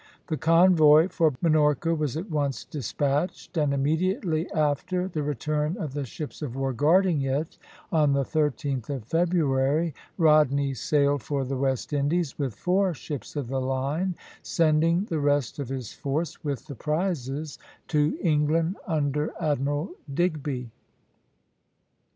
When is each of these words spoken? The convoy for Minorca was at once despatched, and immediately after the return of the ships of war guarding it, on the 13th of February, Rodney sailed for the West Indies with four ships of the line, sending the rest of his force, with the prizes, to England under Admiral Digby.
The 0.29 0.35
convoy 0.37 1.09
for 1.09 1.31
Minorca 1.41 1.93
was 1.93 2.17
at 2.17 2.27
once 2.27 2.65
despatched, 2.65 3.55
and 3.55 3.71
immediately 3.71 4.51
after 4.51 5.07
the 5.07 5.21
return 5.21 5.77
of 5.77 5.93
the 5.93 6.05
ships 6.05 6.41
of 6.41 6.55
war 6.55 6.73
guarding 6.73 7.21
it, 7.21 7.59
on 7.91 8.13
the 8.13 8.23
13th 8.23 8.89
of 8.89 9.05
February, 9.05 9.93
Rodney 10.17 10.73
sailed 10.73 11.21
for 11.21 11.45
the 11.45 11.55
West 11.55 11.93
Indies 11.93 12.39
with 12.39 12.55
four 12.55 12.95
ships 12.95 13.35
of 13.35 13.47
the 13.47 13.61
line, 13.61 14.15
sending 14.41 15.03
the 15.05 15.19
rest 15.19 15.59
of 15.59 15.69
his 15.69 15.93
force, 15.93 16.43
with 16.43 16.65
the 16.65 16.73
prizes, 16.73 17.59
to 17.89 18.17
England 18.23 18.77
under 18.87 19.31
Admiral 19.39 19.91
Digby. 20.11 20.71